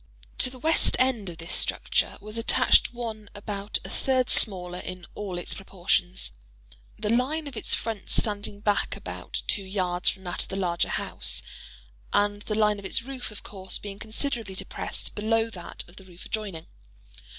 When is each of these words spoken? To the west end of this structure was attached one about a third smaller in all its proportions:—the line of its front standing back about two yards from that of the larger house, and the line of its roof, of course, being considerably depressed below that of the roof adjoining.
To 0.39 0.49
the 0.49 0.57
west 0.57 0.95
end 0.97 1.29
of 1.29 1.37
this 1.37 1.51
structure 1.53 2.17
was 2.19 2.35
attached 2.35 2.91
one 2.91 3.29
about 3.35 3.77
a 3.85 3.89
third 3.91 4.31
smaller 4.31 4.79
in 4.79 5.05
all 5.13 5.37
its 5.37 5.53
proportions:—the 5.53 7.09
line 7.11 7.45
of 7.45 7.55
its 7.55 7.75
front 7.75 8.09
standing 8.09 8.61
back 8.61 8.95
about 8.95 9.43
two 9.45 9.63
yards 9.63 10.09
from 10.09 10.23
that 10.23 10.41
of 10.41 10.47
the 10.47 10.55
larger 10.55 10.89
house, 10.89 11.43
and 12.11 12.41
the 12.41 12.55
line 12.57 12.79
of 12.79 12.85
its 12.85 13.03
roof, 13.03 13.29
of 13.29 13.43
course, 13.43 13.77
being 13.77 13.99
considerably 13.99 14.55
depressed 14.55 15.13
below 15.13 15.51
that 15.51 15.83
of 15.87 15.97
the 15.97 16.05
roof 16.05 16.25
adjoining. 16.25 16.65